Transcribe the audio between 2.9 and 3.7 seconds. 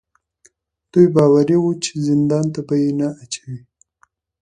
نه اچوي.